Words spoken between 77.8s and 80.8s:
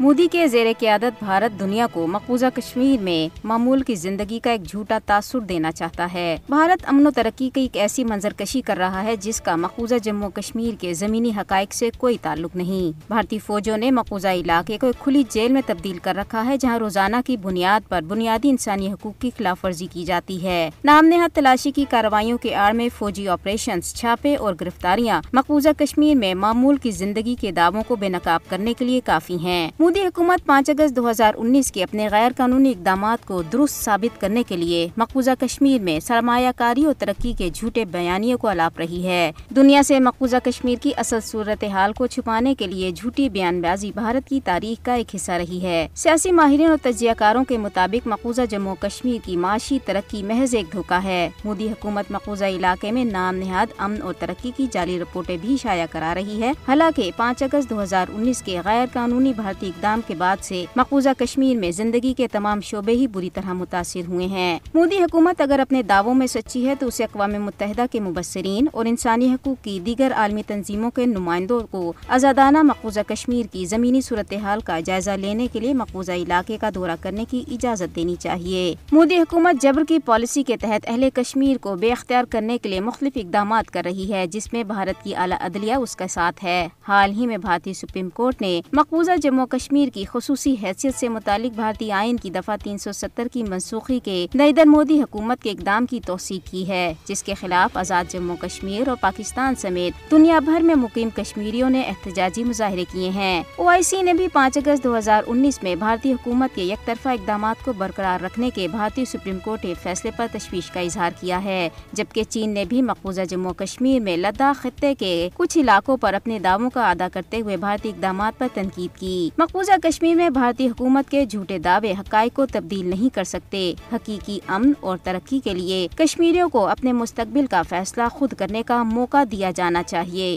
دینی چاہیے۔ مودی حکومت جبر کی پالیسی کے